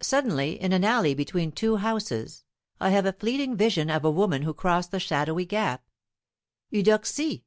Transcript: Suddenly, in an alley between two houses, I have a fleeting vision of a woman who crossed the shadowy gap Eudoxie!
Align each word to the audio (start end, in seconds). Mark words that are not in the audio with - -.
Suddenly, 0.00 0.58
in 0.58 0.72
an 0.72 0.84
alley 0.84 1.12
between 1.12 1.52
two 1.52 1.76
houses, 1.76 2.44
I 2.80 2.88
have 2.92 3.04
a 3.04 3.12
fleeting 3.12 3.56
vision 3.58 3.90
of 3.90 4.06
a 4.06 4.10
woman 4.10 4.40
who 4.40 4.54
crossed 4.54 4.90
the 4.90 4.98
shadowy 4.98 5.44
gap 5.44 5.86
Eudoxie! 6.70 7.44